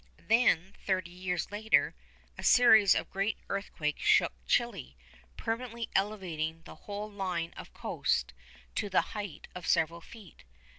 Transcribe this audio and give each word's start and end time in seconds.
Then, 0.27 0.73
thirty 0.83 1.11
years 1.11 1.51
later, 1.51 1.93
a 2.35 2.41
series 2.43 2.95
of 2.95 3.11
great 3.11 3.37
earthquakes 3.49 4.01
shook 4.01 4.33
Chili, 4.47 4.97
permanently 5.37 5.89
elevating 5.93 6.63
the 6.63 6.73
whole 6.89 7.11
line 7.11 7.53
of 7.55 7.71
coast 7.75 8.33
to 8.73 8.89
the 8.89 9.01
height 9.13 9.47
of 9.53 9.67
several 9.67 10.01
feet. 10.01 10.43